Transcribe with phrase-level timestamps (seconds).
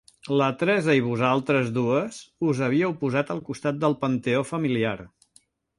[0.41, 2.19] La Teresa i vosaltres dues
[2.53, 5.01] us havíeu posat al costat del panteó familiar.